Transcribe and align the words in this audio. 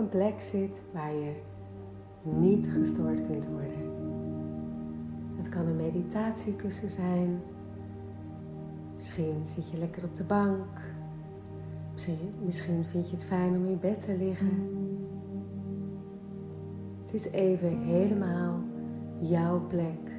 een 0.00 0.08
plek 0.08 0.40
zit 0.40 0.82
waar 0.92 1.12
je 1.12 1.32
niet 2.22 2.72
gestoord 2.72 3.26
kunt 3.26 3.46
worden. 3.46 3.90
Het 5.36 5.48
kan 5.48 5.66
een 5.66 5.76
meditatiekussen 5.76 6.90
zijn. 6.90 7.40
Misschien 8.94 9.40
zit 9.42 9.70
je 9.70 9.78
lekker 9.78 10.04
op 10.04 10.16
de 10.16 10.24
bank. 10.24 10.80
Misschien, 11.92 12.18
misschien 12.44 12.84
vind 12.84 13.10
je 13.10 13.16
het 13.16 13.24
fijn 13.24 13.56
om 13.56 13.66
in 13.66 13.78
bed 13.80 14.04
te 14.04 14.16
liggen. 14.16 14.68
Het 17.02 17.14
is 17.14 17.30
even 17.30 17.78
helemaal 17.78 18.60
jouw 19.18 19.66
plek. 19.66 20.12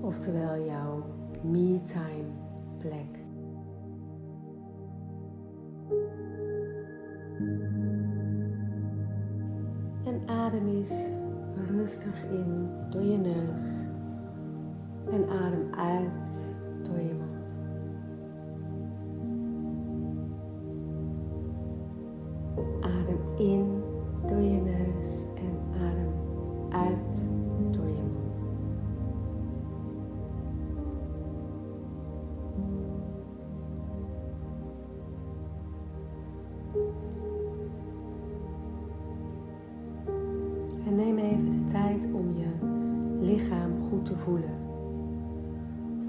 Oftewel 0.00 0.64
jouw 0.64 1.02
me-time 1.42 2.30
plek. 2.78 3.25
Adem 10.56 10.68
eens 10.68 11.08
rustig 11.70 12.24
in 12.30 12.68
door 12.90 13.02
je 13.02 13.16
neus 13.16 13.60
en 15.10 15.28
adem 15.28 15.74
uit 15.74 16.54
door 16.82 16.98
je 16.98 17.14
mond. 17.14 17.54
Adem 22.80 23.18
in 23.36 23.82
door 24.26 24.40
je 24.40 24.55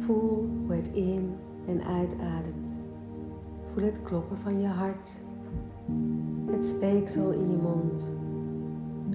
Voel 0.08 0.50
hoe 0.66 0.76
het 0.76 0.90
in 0.94 1.36
en 1.68 1.84
uitademt. 1.84 2.76
Voel 3.74 3.84
het 3.84 4.02
kloppen 4.02 4.38
van 4.38 4.62
je 4.62 4.68
hart, 4.68 5.12
het 6.46 6.66
speeksel 6.66 7.32
in 7.32 7.52
je 7.52 7.58
mond, 7.58 8.12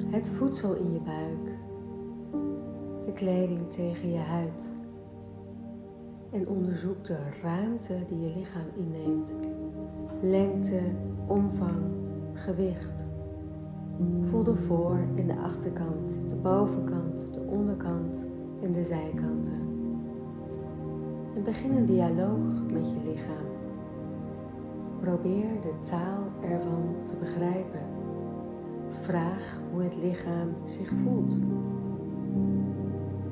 het 0.07 0.29
voedsel 0.29 0.75
in 0.75 0.93
je 0.93 1.01
buik, 1.01 1.57
de 3.07 3.13
kleding 3.13 3.71
tegen 3.71 4.11
je 4.11 4.19
huid. 4.19 4.75
En 6.31 6.49
onderzoek 6.49 7.05
de 7.05 7.19
ruimte 7.43 7.99
die 8.07 8.21
je 8.21 8.33
lichaam 8.37 8.67
inneemt. 8.77 9.33
Lengte, 10.23 10.81
omvang, 11.27 11.83
gewicht. 12.33 13.05
Voel 14.31 14.43
de 14.43 14.57
voor- 14.57 15.07
en 15.17 15.27
de 15.27 15.37
achterkant, 15.37 16.23
de 16.29 16.37
bovenkant, 16.37 17.35
de 17.35 17.41
onderkant 17.41 18.23
en 18.63 18.73
de 18.73 18.85
zijkanten. 18.85 19.62
En 21.37 21.45
begin 21.45 21.77
een 21.77 21.87
dialoog 21.87 22.63
met 22.71 22.91
je 22.91 22.97
lichaam. 23.05 23.47
Probeer 25.01 25.61
de 25.61 25.73
taal 25.81 26.51
ervan 26.51 26.95
te 27.05 27.15
begrijpen. 27.21 27.81
Vraag 29.01 29.61
hoe 29.73 29.83
het 29.83 29.97
lichaam 30.03 30.49
zich 30.65 30.93
voelt. 31.05 31.33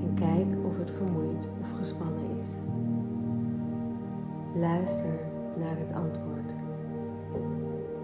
En 0.01 0.15
kijk 0.15 0.65
of 0.67 0.79
het 0.79 0.91
vermoeid 0.91 1.49
of 1.61 1.77
gespannen 1.77 2.39
is. 2.41 2.49
Luister 4.55 5.19
naar 5.59 5.79
het 5.79 5.95
antwoord. 5.95 6.55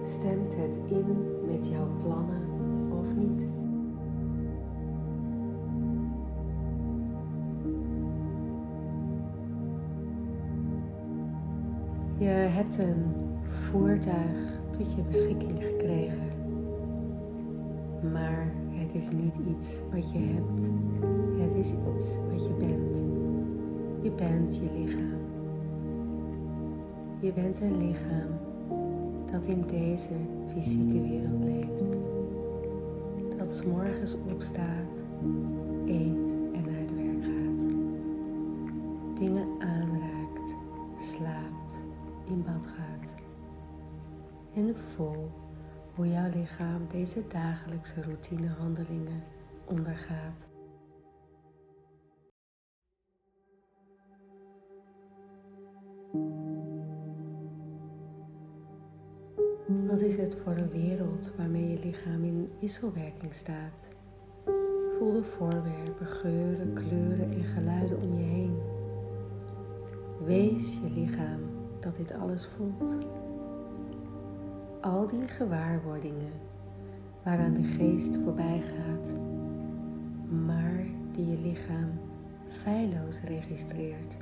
Stemt 0.02 0.56
het 0.56 0.78
in 0.86 1.30
met 1.46 1.66
jouw 1.66 1.88
plannen 2.02 2.42
of 2.90 3.14
niet? 3.14 3.55
Hebt 12.56 12.78
een 12.78 13.04
voertuig 13.48 14.60
tot 14.70 14.94
je 14.94 15.02
beschikking 15.02 15.62
gekregen. 15.62 16.30
Maar 18.12 18.52
het 18.70 18.94
is 18.94 19.10
niet 19.10 19.34
iets 19.56 19.80
wat 19.92 20.12
je 20.12 20.18
hebt. 20.18 20.70
Het 21.38 21.54
is 21.54 21.72
iets 21.72 22.18
wat 22.30 22.46
je 22.46 22.52
bent. 22.58 22.96
Je 24.02 24.10
bent 24.10 24.56
je 24.56 24.68
lichaam. 24.78 25.20
Je 27.20 27.32
bent 27.32 27.60
een 27.60 27.88
lichaam 27.88 28.30
dat 29.32 29.44
in 29.46 29.64
deze 29.66 30.14
fysieke 30.52 31.00
wereld 31.00 31.44
leeft. 31.44 31.84
Dat 33.38 33.52
s 33.52 33.64
morgens 33.64 34.16
opstaat, 34.32 35.04
eet 35.86 36.26
En 44.56 44.76
voel 44.76 45.30
hoe 45.94 46.08
jouw 46.08 46.30
lichaam 46.30 46.88
deze 46.88 47.26
dagelijkse 47.28 48.02
routinehandelingen 48.02 49.22
ondergaat. 49.64 50.46
Wat 59.86 60.00
is 60.00 60.16
het 60.16 60.36
voor 60.44 60.56
een 60.56 60.70
wereld 60.70 61.32
waarmee 61.36 61.70
je 61.70 61.78
lichaam 61.78 62.24
in 62.24 62.50
wisselwerking 62.60 63.34
staat? 63.34 63.88
Voel 64.98 65.12
de 65.12 65.24
voorwerpen, 65.24 66.06
geuren, 66.06 66.74
kleuren 66.74 67.32
en 67.32 67.44
geluiden 67.44 68.02
om 68.02 68.18
je 68.18 68.24
heen. 68.24 68.58
Wees 70.24 70.78
je 70.82 70.90
lichaam 70.90 71.40
dat 71.80 71.96
dit 71.96 72.12
alles 72.12 72.46
voelt. 72.46 72.98
Al 74.86 75.06
die 75.06 75.28
gewaarwordingen 75.28 76.32
waaraan 77.22 77.54
de 77.54 77.62
geest 77.62 78.16
voorbij 78.16 78.60
gaat, 78.60 79.14
maar 80.46 80.84
die 81.12 81.26
je 81.26 81.38
lichaam 81.38 81.90
feilloos 82.48 83.20
registreert. 83.20 84.16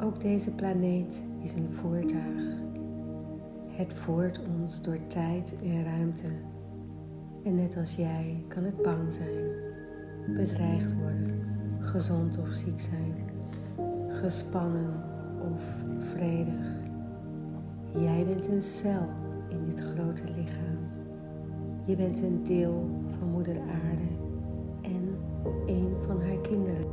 Ook 0.00 0.20
deze 0.20 0.50
planeet 0.50 1.26
is 1.42 1.52
een 1.52 1.72
voertuig. 1.72 2.42
Het 3.66 3.94
voert 3.94 4.40
ons 4.58 4.82
door 4.82 5.06
tijd 5.06 5.56
en 5.62 5.84
ruimte. 5.84 6.28
En 7.44 7.54
net 7.54 7.76
als 7.76 7.96
jij 7.96 8.44
kan 8.48 8.64
het 8.64 8.82
bang 8.82 9.12
zijn, 9.12 9.72
bedreigd 10.26 10.94
worden, 10.94 11.40
gezond 11.78 12.38
of 12.38 12.48
ziek 12.48 12.80
zijn, 12.80 13.14
gespannen 14.08 14.92
of 15.52 15.62
vredig. 16.12 16.82
Jij 17.98 18.24
bent 18.26 18.48
een 18.48 18.62
cel 18.62 19.08
in 19.48 19.64
dit 19.64 19.80
grote 19.80 20.24
lichaam. 20.24 20.78
Je 21.84 21.96
bent 21.96 22.22
een 22.22 22.44
deel 22.44 22.90
van 23.18 23.28
Moeder 23.28 23.56
Aarde 23.56 24.08
en 24.82 25.16
een 25.66 25.94
van 26.06 26.20
haar 26.20 26.38
kinderen. 26.40 26.86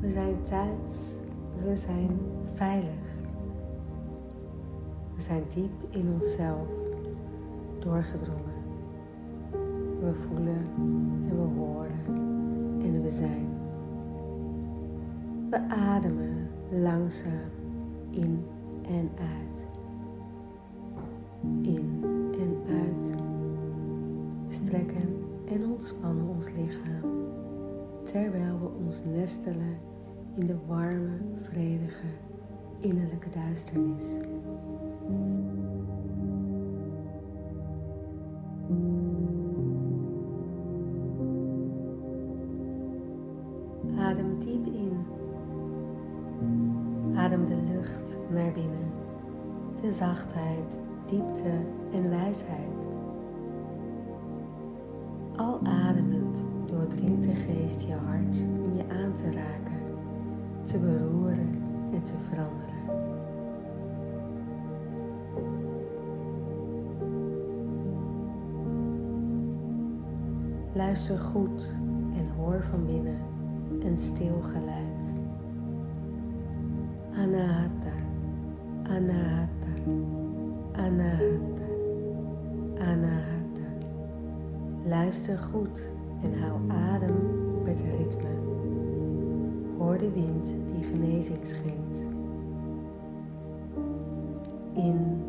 We 0.00 0.10
zijn 0.10 0.40
thuis, 0.40 1.14
we 1.64 1.76
zijn 1.76 2.18
veilig. 2.54 3.11
We 5.22 5.28
zijn 5.28 5.44
diep 5.54 5.94
in 5.94 6.12
onszelf 6.12 6.68
doorgedrongen. 7.78 8.62
We 10.00 10.12
voelen 10.14 10.66
en 11.28 11.36
we 11.36 11.60
horen 11.60 12.00
en 12.82 13.02
we 13.02 13.10
zijn. 13.10 13.48
We 15.50 15.68
ademen 15.68 16.48
langzaam 16.70 17.50
in 18.10 18.44
en 18.82 19.10
uit. 19.18 19.68
In 21.60 22.00
en 22.32 22.74
uit. 22.74 23.12
Strekken 24.48 25.24
en 25.44 25.66
ontspannen 25.66 26.28
ons 26.28 26.50
lichaam 26.50 27.10
terwijl 28.02 28.60
we 28.60 28.84
ons 28.84 29.02
nestelen 29.04 29.78
in 30.34 30.46
de 30.46 30.56
warme, 30.66 31.18
vredige, 31.42 32.06
innerlijke 32.78 33.30
duisternis. 33.30 34.04
Diep 44.52 44.66
in. 44.74 45.06
Adem 47.16 47.46
de 47.46 47.56
lucht 47.72 48.18
naar 48.30 48.52
binnen. 48.52 48.90
De 49.80 49.92
zachtheid, 49.92 50.78
diepte 51.06 51.50
en 51.92 52.10
wijsheid 52.10 52.86
Al 55.36 55.60
ademend 55.64 56.44
doordringt 56.66 57.22
de 57.22 57.34
geest 57.34 57.80
je 57.80 57.94
hart 57.94 58.44
om 58.64 58.76
je 58.76 58.84
aan 58.88 59.12
te 59.12 59.24
raken, 59.24 59.82
te 60.62 60.78
beroeren 60.78 61.62
en 61.92 62.02
te 62.02 62.14
veranderen. 62.28 62.70
Luister 70.74 71.18
goed 71.18 71.74
en 72.16 72.28
hoor 72.36 72.62
van 72.70 72.86
binnen 72.86 73.31
een 73.84 73.98
stil 73.98 74.40
geluid. 74.40 75.12
Anahata, 77.16 77.94
anahata, 78.82 79.72
anahata, 80.72 81.68
anahata. 82.78 83.68
Luister 84.84 85.38
goed 85.38 85.90
en 86.22 86.40
hou 86.40 86.60
adem 86.68 87.14
het 87.64 87.84
ritme. 87.98 88.30
Hoor 89.78 89.98
de 89.98 90.10
wind 90.10 90.56
die 90.74 90.84
genezing 90.84 91.38
schenkt. 91.42 91.98
In, 94.72 95.22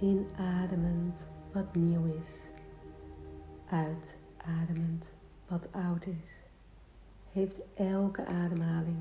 Inademend 0.00 1.30
wat 1.52 1.74
nieuw 1.74 2.04
is 2.04 2.50
uitademend 3.70 5.14
wat 5.48 5.68
oud 5.72 6.06
is, 6.06 6.42
heeft 7.32 7.60
elke 7.74 8.26
ademhaling 8.26 8.96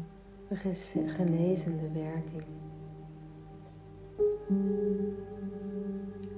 een 0.47 1.09
genezende 1.09 1.91
werking. 1.91 2.43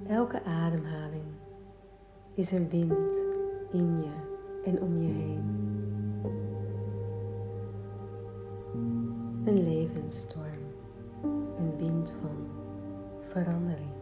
Elke 0.07 0.43
ademhaling 0.43 1.27
is 2.33 2.51
een 2.51 2.69
wind 2.69 3.13
in 3.71 3.97
je 3.97 4.13
en 4.63 4.81
om 4.81 4.97
je 4.97 5.11
heen. 5.11 5.57
Een 9.45 9.63
levensstorm, 9.63 10.63
een 11.57 11.77
wind 11.77 12.13
van 12.21 12.47
verandering. 13.19 13.98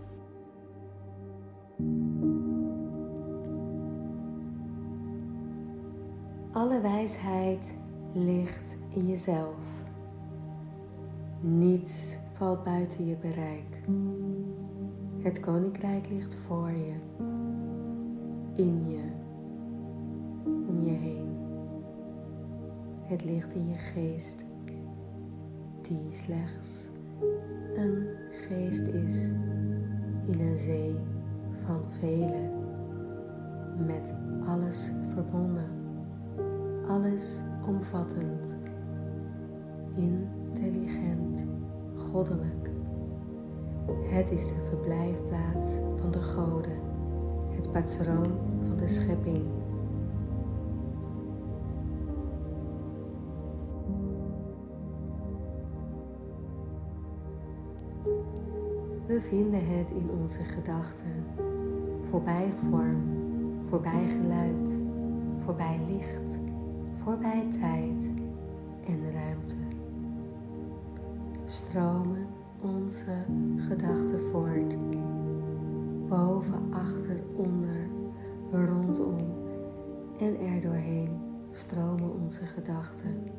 Alle 6.68 6.82
wijsheid 6.82 7.76
ligt 8.14 8.78
in 8.90 9.08
jezelf. 9.08 9.56
Niets 11.40 12.18
valt 12.34 12.64
buiten 12.64 13.06
je 13.06 13.16
bereik. 13.16 13.82
Het 15.20 15.40
koninkrijk 15.40 16.10
ligt 16.10 16.36
voor 16.36 16.72
je, 16.72 16.94
in 18.54 18.90
je, 18.90 19.04
om 20.46 20.84
je 20.84 20.92
heen. 20.92 21.38
Het 23.02 23.24
ligt 23.24 23.54
in 23.54 23.68
je 23.68 23.78
geest, 23.78 24.46
die 25.82 26.08
slechts 26.12 26.90
een 27.76 28.08
geest 28.32 28.88
is 28.88 29.16
in 30.26 30.40
een 30.40 30.58
zee 30.58 30.96
van 31.66 31.84
velen, 32.00 32.52
met 33.86 34.14
alles 34.46 34.92
verbonden 35.14 35.77
alles 36.98 37.42
omvattend, 37.68 38.56
intelligent, 39.96 41.46
goddelijk. 41.98 42.70
Het 44.04 44.32
is 44.32 44.48
de 44.48 44.66
verblijfplaats 44.70 45.68
van 46.00 46.12
de 46.12 46.22
goden, 46.22 46.80
het 47.50 47.72
patroon 47.72 48.32
van 48.68 48.78
de 48.78 48.88
schepping. 48.88 49.44
We 59.06 59.22
vinden 59.22 59.68
het 59.68 59.92
in 59.92 60.10
onze 60.22 60.44
gedachten, 60.44 61.26
voorbij 62.10 62.54
vorm, 62.70 63.02
voorbij 63.70 64.08
geluid, 64.08 64.82
voorbij 65.44 65.80
licht 65.88 66.47
voorbij 67.08 67.48
tijd 67.50 68.10
en 68.86 69.12
ruimte. 69.14 69.56
Stromen 71.46 72.28
onze 72.62 73.16
gedachten 73.58 74.22
voort, 74.32 74.76
boven, 76.08 76.74
achter, 76.74 77.20
onder, 77.36 77.88
rondom 78.52 79.18
en 80.20 80.40
er 80.40 80.62
doorheen 80.62 81.10
stromen 81.52 82.14
onze 82.22 82.46
gedachten. 82.46 83.32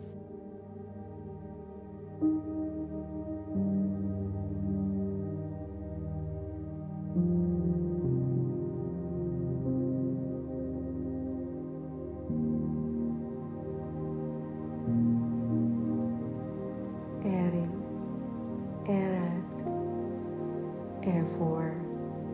Ervoor 21.14 21.72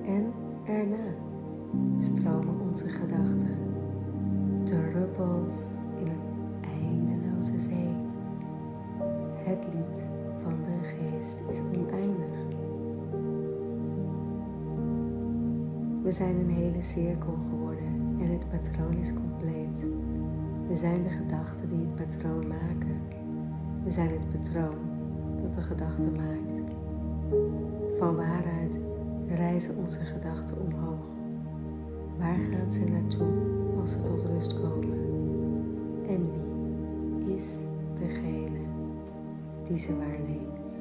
en 0.06 0.32
erna 0.64 1.14
stromen 1.98 2.60
onze 2.60 2.88
gedachten, 2.88 3.56
druppels 4.64 5.54
in 6.00 6.06
een 6.06 6.24
eindeloze 6.80 7.60
zee. 7.60 7.88
Het 9.34 9.64
lied 9.72 10.08
van 10.42 10.54
de 10.64 10.86
geest 10.86 11.42
is 11.50 11.58
oneindig. 11.58 12.42
We 16.02 16.12
zijn 16.12 16.38
een 16.38 16.50
hele 16.50 16.82
cirkel 16.82 17.38
geworden 17.50 18.16
en 18.20 18.28
het 18.28 18.48
patroon 18.48 18.98
is 18.98 19.12
compleet. 19.14 19.86
We 20.68 20.76
zijn 20.76 21.02
de 21.02 21.10
gedachten 21.10 21.68
die 21.68 21.78
het 21.78 21.94
patroon 21.94 22.46
maken. 22.46 23.00
We 23.84 23.90
zijn 23.90 24.10
het 24.10 24.30
patroon 24.30 24.78
dat 25.42 25.54
de 25.54 25.62
gedachte 25.62 26.10
maakt. 26.10 26.60
Van 27.98 28.16
waaruit 28.16 28.78
reizen 29.28 29.76
onze 29.76 29.98
gedachten 29.98 30.56
omhoog? 30.60 31.06
Waar 32.18 32.38
gaan 32.38 32.70
ze 32.70 32.84
naartoe 32.84 33.32
als 33.80 33.92
ze 33.92 34.00
tot 34.00 34.22
rust 34.22 34.60
komen? 34.60 34.98
En 36.08 36.30
wie 36.32 37.34
is 37.34 37.56
degene 37.98 38.60
die 39.66 39.78
ze 39.78 39.96
waarneemt? 39.96 40.74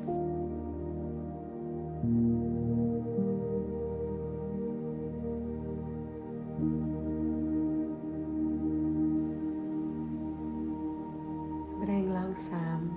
Breng 11.80 12.10
langzaam 12.12 12.92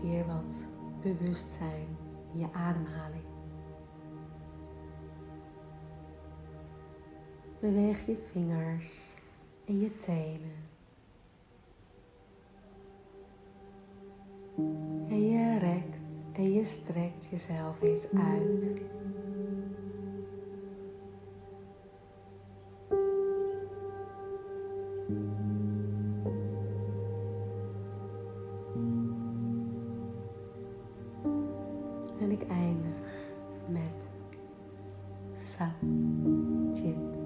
weer 0.00 0.26
wat 0.26 0.66
bewustzijn 1.02 1.88
in 2.32 2.38
je 2.38 2.52
ademhaling. 2.52 3.29
Beweeg 7.60 8.06
je 8.06 8.16
vingers 8.32 9.14
en 9.64 9.80
je 9.80 9.96
tenen. 9.96 10.68
En 15.08 15.30
je 15.30 15.58
rekt 15.58 15.96
en 16.32 16.52
je 16.52 16.64
strekt 16.64 17.26
jezelf 17.30 17.82
eens 17.82 18.08
uit. 18.12 18.64
En 32.20 32.30
ik 32.30 32.42
eindig 32.48 32.96
met. 33.68 34.08
Sat 35.36 35.68
Chit 36.72 37.19